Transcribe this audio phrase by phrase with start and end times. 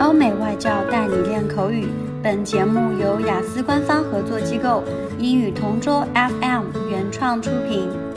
[0.00, 1.88] 欧美外教带你练口语。
[2.22, 4.82] 本节目由雅思官方合作机构
[5.18, 8.14] 英语同桌 FM 原创出品。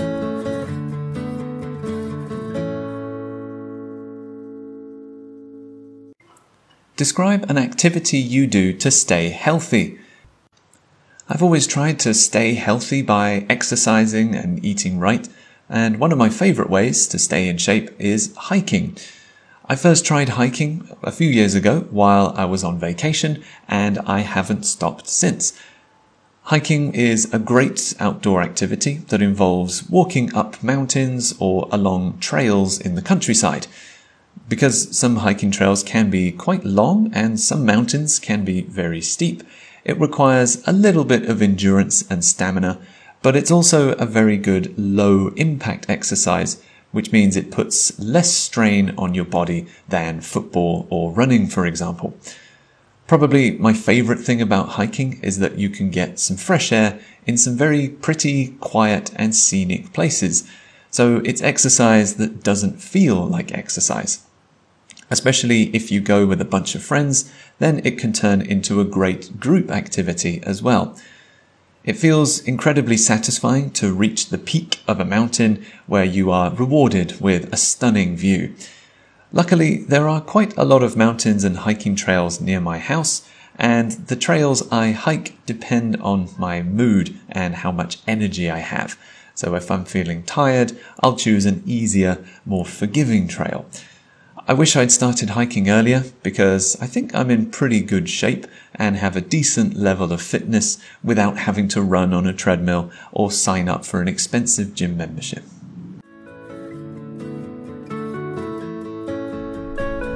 [6.95, 9.97] Describe an activity you do to stay healthy.
[11.27, 15.27] I've always tried to stay healthy by exercising and eating right,
[15.70, 18.95] and one of my favorite ways to stay in shape is hiking.
[19.66, 24.21] I first tried hiking a few years ago while I was on vacation, and I
[24.21, 25.52] haven't stopped since.
[26.45, 32.97] Hiking is a great outdoor activity that involves walking up mountains or along trails in
[32.97, 33.69] the countryside.
[34.48, 39.45] Because some hiking trails can be quite long and some mountains can be very steep,
[39.85, 42.80] it requires a little bit of endurance and stamina,
[43.23, 46.60] but it's also a very good low impact exercise,
[46.92, 52.15] which means it puts less strain on your body than football or running, for example.
[53.07, 57.37] Probably my favorite thing about hiking is that you can get some fresh air in
[57.37, 60.48] some very pretty, quiet, and scenic places.
[60.90, 64.25] So it's exercise that doesn't feel like exercise.
[65.10, 68.84] Especially if you go with a bunch of friends, then it can turn into a
[68.84, 70.97] great group activity as well.
[71.84, 77.21] It feels incredibly satisfying to reach the peak of a mountain where you are rewarded
[77.21, 78.55] with a stunning view.
[79.33, 83.93] Luckily, there are quite a lot of mountains and hiking trails near my house, and
[83.93, 88.97] the trails I hike depend on my mood and how much energy I have.
[89.34, 93.66] So if I'm feeling tired, I'll choose an easier, more forgiving trail.
[94.51, 98.46] I wish I'd started hiking earlier because I think I'm in pretty good shape
[98.79, 103.29] and have a decent level of fitness without having to run on a treadmill or
[103.29, 105.41] sign up for an expensive gym membership.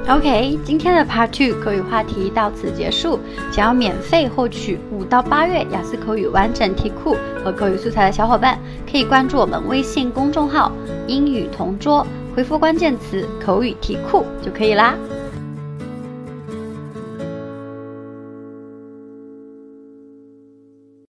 [0.08, 3.20] OK，今天的 Part Two 口语话题到此结束。
[3.52, 8.58] 想要免费获取五到八月雅思口语完整题库和口语素材的小伙伴，
[8.90, 10.72] 可以关注我们微信公众号“
[11.06, 12.06] 英语同桌”。
[12.37, 14.95] 回复关键词“口语题库”就可以啦。